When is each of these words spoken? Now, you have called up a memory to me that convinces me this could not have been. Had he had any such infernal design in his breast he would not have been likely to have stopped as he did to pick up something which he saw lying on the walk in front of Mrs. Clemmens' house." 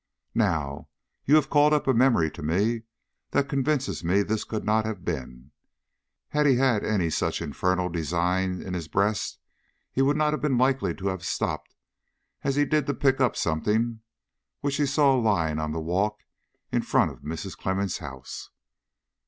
Now, 0.33 0.89
you 1.25 1.35
have 1.35 1.51
called 1.51 1.73
up 1.73 1.85
a 1.85 1.93
memory 1.93 2.31
to 2.31 2.41
me 2.41 2.81
that 3.29 3.47
convinces 3.47 4.03
me 4.03 4.23
this 4.23 4.43
could 4.43 4.65
not 4.65 4.83
have 4.83 5.05
been. 5.05 5.51
Had 6.29 6.47
he 6.47 6.55
had 6.55 6.83
any 6.83 7.11
such 7.11 7.39
infernal 7.39 7.87
design 7.87 8.63
in 8.63 8.73
his 8.73 8.87
breast 8.87 9.37
he 9.91 10.01
would 10.01 10.17
not 10.17 10.33
have 10.33 10.41
been 10.41 10.57
likely 10.57 10.95
to 10.95 11.09
have 11.09 11.23
stopped 11.23 11.75
as 12.41 12.55
he 12.55 12.65
did 12.65 12.87
to 12.87 12.95
pick 12.95 13.21
up 13.21 13.35
something 13.35 13.99
which 14.61 14.77
he 14.77 14.87
saw 14.87 15.13
lying 15.13 15.59
on 15.59 15.71
the 15.71 15.79
walk 15.79 16.21
in 16.71 16.81
front 16.81 17.11
of 17.11 17.19
Mrs. 17.21 17.55
Clemmens' 17.55 17.99
house." 17.99 18.49